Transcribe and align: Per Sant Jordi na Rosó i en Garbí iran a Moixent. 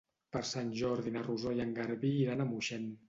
Per 0.35 0.39
Sant 0.51 0.71
Jordi 0.79 1.13
na 1.17 1.23
Rosó 1.27 1.53
i 1.59 1.61
en 1.67 1.75
Garbí 1.81 2.11
iran 2.23 2.43
a 2.43 2.49
Moixent. 2.55 2.91